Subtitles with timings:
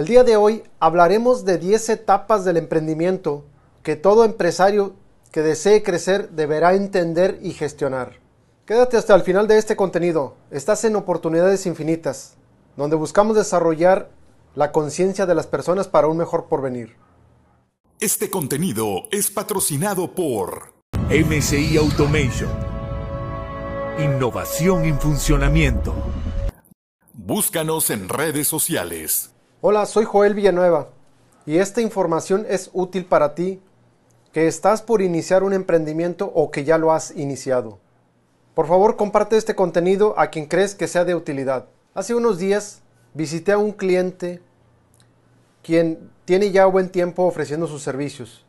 [0.00, 3.44] El día de hoy hablaremos de 10 etapas del emprendimiento
[3.82, 4.94] que todo empresario
[5.30, 8.18] que desee crecer deberá entender y gestionar.
[8.64, 10.36] Quédate hasta el final de este contenido.
[10.50, 12.38] Estás en oportunidades infinitas,
[12.78, 14.08] donde buscamos desarrollar
[14.54, 16.96] la conciencia de las personas para un mejor porvenir.
[18.00, 20.72] Este contenido es patrocinado por
[21.10, 22.48] MCI Automation.
[23.98, 25.92] Innovación en funcionamiento.
[27.12, 29.32] Búscanos en redes sociales.
[29.62, 30.88] Hola, soy Joel Villanueva
[31.44, 33.60] y esta información es útil para ti
[34.32, 37.78] que estás por iniciar un emprendimiento o que ya lo has iniciado.
[38.54, 41.66] Por favor, comparte este contenido a quien crees que sea de utilidad.
[41.92, 42.80] Hace unos días
[43.12, 44.40] visité a un cliente
[45.62, 48.46] quien tiene ya buen tiempo ofreciendo sus servicios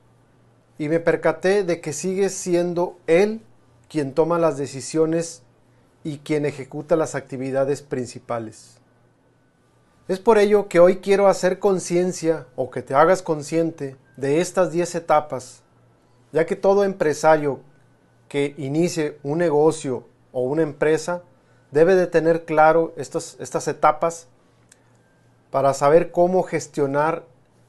[0.77, 3.41] y me percaté de que sigue siendo él
[3.89, 5.43] quien toma las decisiones
[6.05, 8.80] y quien ejecuta las actividades principales.
[10.07, 14.71] Es por ello que hoy quiero hacer conciencia o que te hagas consciente de estas
[14.71, 15.61] 10 etapas,
[16.31, 17.59] ya que todo empresario
[18.27, 21.21] que inicie un negocio o una empresa
[21.69, 24.27] debe de tener claro estas, estas etapas
[25.51, 27.23] para saber cómo gestionar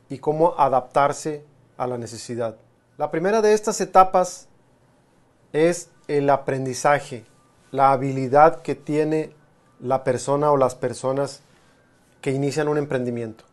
[0.08, 1.44] y cómo adaptarse
[1.76, 2.56] a la necesidad.
[2.96, 4.48] La primera de estas etapas
[5.52, 7.24] es el aprendizaje,
[7.70, 9.34] la habilidad que tiene
[9.80, 11.42] la persona o las personas
[12.22, 13.44] que inician un emprendimiento.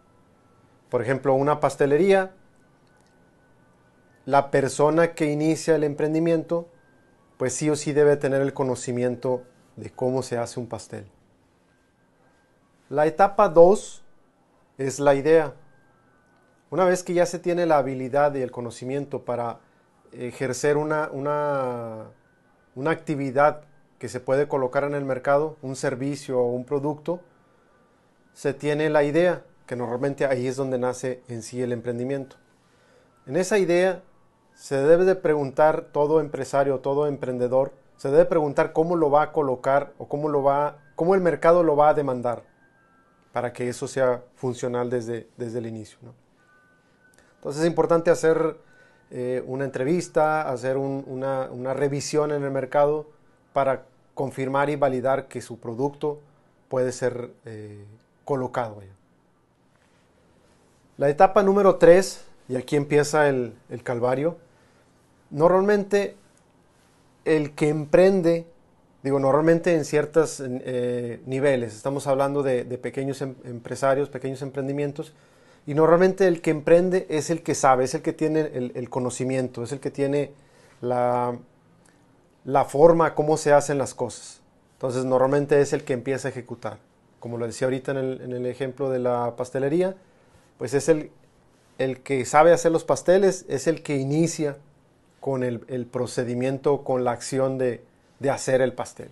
[0.89, 2.31] Por ejemplo, una pastelería,
[4.25, 6.69] la persona que inicia el emprendimiento,
[7.37, 9.43] pues sí o sí debe tener el conocimiento
[9.75, 11.07] de cómo se hace un pastel.
[12.89, 14.03] La etapa 2
[14.77, 15.53] es la idea.
[16.69, 19.59] Una vez que ya se tiene la habilidad y el conocimiento para
[20.11, 22.05] ejercer una, una,
[22.75, 23.61] una actividad
[23.97, 27.19] que se puede colocar en el mercado, un servicio o un producto,
[28.33, 32.35] se tiene la idea, que normalmente ahí es donde nace en sí el emprendimiento.
[33.25, 34.01] En esa idea
[34.55, 39.31] se debe de preguntar todo empresario, todo emprendedor, se debe preguntar cómo lo va a
[39.31, 42.43] colocar o cómo lo va, cómo el mercado lo va a demandar
[43.33, 45.99] para que eso sea funcional desde, desde el inicio.
[47.35, 48.57] Entonces es importante hacer
[49.11, 53.07] eh, una entrevista, hacer una, revisión en el mercado
[53.53, 56.19] para confirmar y validar que su producto
[56.67, 57.85] puede ser eh,
[58.29, 58.83] colocado.
[60.97, 64.37] La etapa número 3, y aquí empieza el, calvario,
[65.31, 66.15] normalmente
[67.25, 68.45] el que emprende,
[69.01, 75.13] digo, normalmente en ciertos eh, niveles, estamos hablando de, pequeños em, empresarios, pequeños emprendimientos,
[75.65, 79.63] y normalmente el que emprende es el que sabe, es el que tiene el, conocimiento,
[79.63, 80.33] es el que tiene
[80.81, 81.35] la,
[82.45, 84.41] la forma, cómo se hacen las cosas.
[84.73, 86.88] Entonces normalmente es el que empieza a ejecutar
[87.19, 89.95] como lo decía ahorita en el, ejemplo de la pastelería,
[90.57, 91.11] pues es el,
[91.77, 94.57] el, que sabe hacer los pasteles, es el que inicia
[95.19, 97.83] con el, procedimiento, con la acción de,
[98.29, 99.09] hacer el pastel.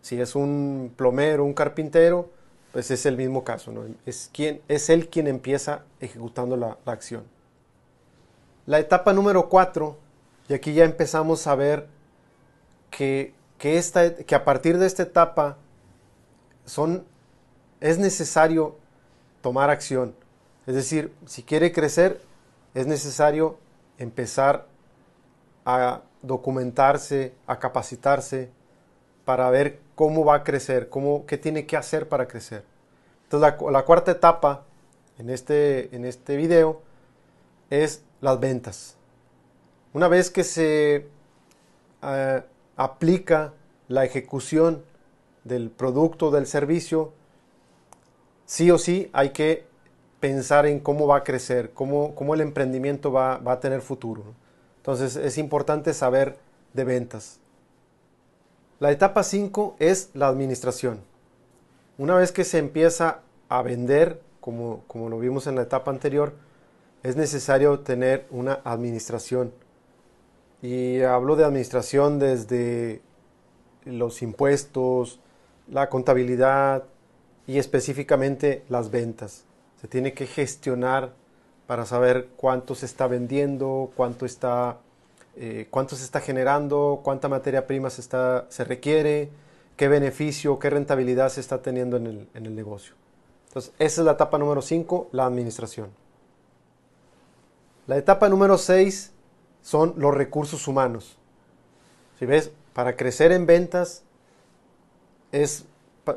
[0.00, 2.30] Si es un plomero, un carpintero,
[2.72, 3.84] pues es el mismo caso, ¿no?
[4.04, 7.24] es, quien, es él quien empieza ejecutando la, acción.
[8.66, 9.96] La etapa número cuatro,
[10.48, 11.86] y aquí ya empezamos a ver
[12.90, 15.58] que, que, esta, que a partir de esta etapa
[16.64, 17.04] son
[17.84, 18.76] es necesario
[19.42, 20.14] tomar acción.
[20.66, 22.18] Es decir, si quiere crecer,
[22.72, 23.58] es necesario
[23.98, 24.66] empezar
[25.66, 28.48] a documentarse, a capacitarse
[29.26, 32.64] para ver cómo va a crecer, cómo, qué tiene que hacer para crecer.
[33.24, 34.64] Entonces, la, cuarta etapa
[35.18, 36.80] en este, en este video
[37.68, 38.96] es las ventas.
[39.92, 41.06] Una vez que se
[42.02, 42.42] eh,
[42.76, 43.52] aplica
[43.88, 44.82] la ejecución
[45.44, 47.12] del producto, del servicio,
[48.46, 49.64] sí o sí hay que
[50.20, 54.22] pensar en cómo va a crecer, cómo, cómo el emprendimiento va, a tener futuro.
[54.78, 56.38] Entonces es importante saber
[56.72, 57.40] de ventas.
[58.80, 61.00] La etapa 5 es la administración.
[61.98, 66.32] Una vez que se empieza a vender, como, como lo vimos en la etapa anterior,
[67.02, 69.52] es necesario tener una administración.
[70.62, 73.02] Y hablo de administración desde
[73.84, 75.20] los impuestos,
[75.70, 76.84] la contabilidad,
[77.46, 79.44] y específicamente las ventas.
[79.80, 81.12] Se tiene que gestionar
[81.66, 84.78] para saber cuánto se está vendiendo, cuánto, está,
[85.36, 89.30] eh, cuánto se está generando, cuánta materia prima se, está, se requiere,
[89.76, 92.94] qué beneficio, qué rentabilidad se está teniendo en el, en el negocio.
[93.48, 95.90] Entonces, esa es la etapa número 5, la administración.
[97.86, 99.12] La etapa número 6
[99.62, 101.16] son los recursos humanos.
[102.18, 104.02] Si ves, para crecer en ventas
[105.32, 105.64] es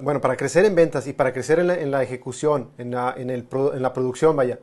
[0.01, 4.59] bueno, para crecer en ventas y para crecer en la, ejecución, en la, producción, vaya,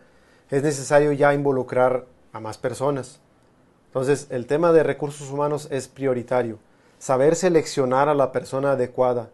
[0.50, 3.20] es necesario ya involucrar a más personas.
[3.86, 6.58] Entonces, el tema de recursos humanos es prioritario.
[6.98, 9.30] Saber seleccionar a la persona adecuada.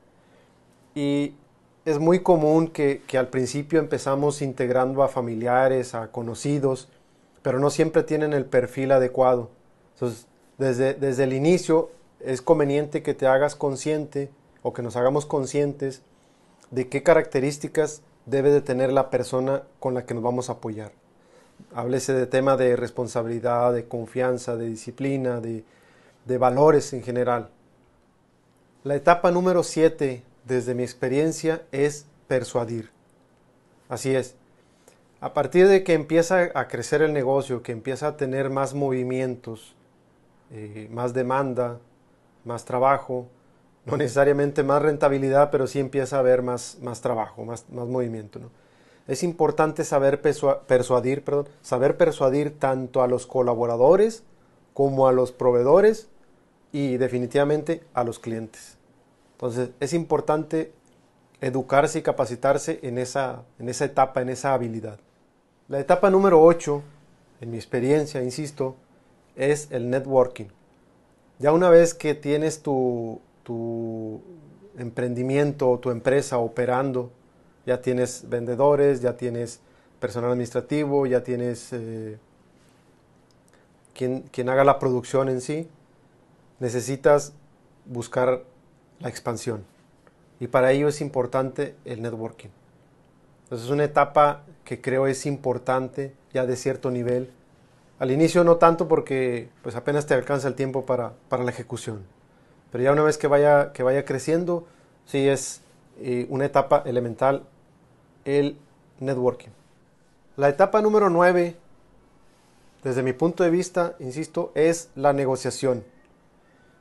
[0.95, 1.35] Y
[1.85, 6.89] es muy común que, al principio empezamos integrando a familiares, a conocidos,
[7.43, 9.51] pero no siempre tienen el perfil adecuado.
[9.95, 10.27] Entonces,
[10.59, 11.91] desde el inicio
[12.21, 14.31] es conveniente que te hagas consciente
[14.63, 16.03] o que nos hagamos conscientes
[16.71, 20.93] de qué características debe de tener la persona con la que nos vamos a apoyar.
[21.75, 25.65] Háblese de tema de responsabilidad, de confianza, de disciplina, de,
[26.25, 27.51] de valores en general.
[28.85, 32.91] La etapa número 7, desde mi experiencia, es persuadir.
[33.89, 34.37] Así es.
[35.21, 39.75] A partir de que empieza a crecer el negocio, que empieza a tener más movimientos,
[40.51, 41.79] eh, más demanda,
[42.45, 43.29] más trabajo,
[43.91, 48.39] no necesariamente más rentabilidad, pero sí empieza a haber más, más trabajo, más, más movimiento.
[48.39, 48.51] ¿no?
[49.07, 54.23] Es importante saber persuadir, perdón, saber persuadir tanto a los colaboradores
[54.75, 56.09] como a los proveedores
[56.73, 58.79] y definitivamente a los clientes.
[59.33, 60.73] Entonces es importante
[61.41, 64.99] educarse y capacitarse en esa, en esa etapa, en esa habilidad.
[65.69, 66.83] La etapa número 8,
[67.41, 68.77] en mi experiencia, insisto,
[69.37, 70.47] es el networking.
[71.39, 73.21] Ya una vez que tienes tu,
[73.51, 74.23] tu
[74.79, 77.11] emprendimiento o tu empresa operando,
[77.67, 79.59] ya tienes vendedores, ya tienes
[79.99, 82.17] personal administrativo, ya tienes eh,
[83.93, 85.69] quien, quien haga la producción en sí,
[86.61, 87.33] necesitas
[87.87, 88.45] buscar
[89.01, 89.65] la expansión.
[90.39, 92.51] Y para ello es importante el networking.
[93.43, 97.33] Entonces es una etapa que creo es importante ya de cierto nivel.
[97.99, 102.05] Al inicio no tanto porque pues apenas te alcanza el tiempo para, para la ejecución.
[102.71, 104.67] Pero ya una vez que vaya, que vaya creciendo,
[105.05, 105.63] sí es
[105.99, 107.45] eh, una etapa elemental
[108.25, 108.57] el
[109.01, 109.51] networking.
[110.37, 111.57] La etapa número 9,
[112.85, 115.85] desde mi punto de vista, insisto, es la negociación.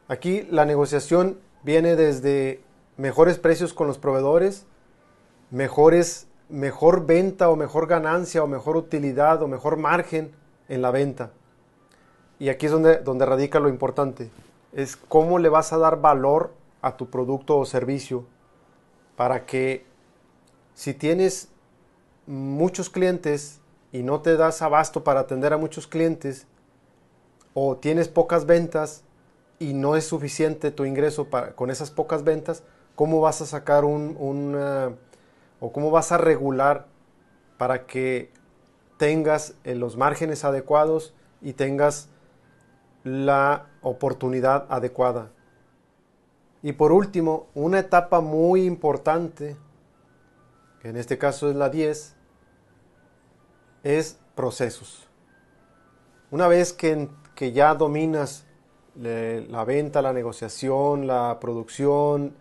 [0.07, 2.61] Aquí la negociación viene desde
[2.97, 4.65] mejores precios con los proveedores,
[5.49, 10.31] mejores, mejor venta o mejor ganancia o mejor utilidad o mejor margen
[10.67, 11.31] en la venta.
[12.37, 14.29] Y aquí es donde, donde radica lo importante
[14.73, 18.25] es cómo le vas a dar valor a tu producto o servicio
[19.15, 19.85] para que
[20.73, 21.49] si tienes
[22.25, 23.59] muchos clientes
[23.91, 26.45] y no te das abasto para atender a muchos clientes
[27.53, 29.03] o tienes pocas ventas
[29.57, 32.63] y no es suficiente tu ingreso para, con esas pocas ventas,
[32.95, 34.15] ¿cómo vas a sacar un,
[35.59, 36.85] o cómo vas a regular
[37.57, 38.31] para que
[38.97, 42.09] tengas eh, los márgenes adecuados y tengas
[43.03, 45.31] la oportunidad adecuada.
[46.61, 49.55] Y por último, una etapa muy importante,
[50.81, 52.15] que en este caso es la 10,
[53.83, 55.07] es procesos.
[56.31, 58.45] Una vez que, que ya dominas
[58.95, 62.33] la venta, la negociación, la producción,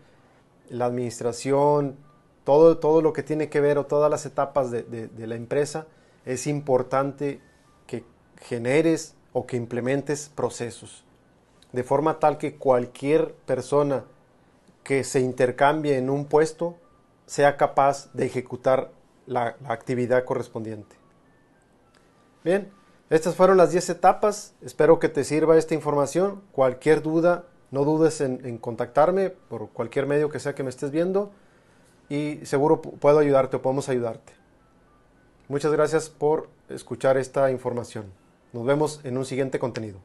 [0.68, 1.96] la administración,
[2.42, 5.86] todo, todo lo que tiene que ver o todas las etapas de, de la empresa,
[6.24, 7.40] es importante
[7.86, 8.04] que
[8.40, 11.04] generes o que implementes procesos
[11.72, 14.04] de forma tal que cualquier persona
[14.82, 16.76] que se intercambie en un puesto
[17.26, 18.90] sea capaz de ejecutar
[19.26, 20.96] la, actividad correspondiente.
[22.42, 22.70] Bien,
[23.10, 24.54] estas fueron las 10 etapas.
[24.62, 26.42] Espero que te sirva esta información.
[26.52, 30.90] Cualquier duda, no dudes en, en, contactarme por cualquier medio que sea que me estés
[30.90, 31.30] viendo
[32.08, 34.32] y seguro puedo ayudarte o podemos ayudarte.
[35.48, 38.06] Muchas gracias por escuchar esta información.
[38.52, 40.00] Nos vemos en un siguiente contenido.